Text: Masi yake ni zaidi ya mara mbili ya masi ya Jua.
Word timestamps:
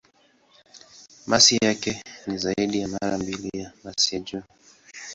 Masi 1.27 1.55
yake 1.61 2.03
ni 2.27 2.37
zaidi 2.37 2.79
ya 2.81 2.87
mara 2.87 3.17
mbili 3.17 3.49
ya 3.53 3.71
masi 3.83 4.15
ya 4.15 4.21
Jua. 4.21 4.43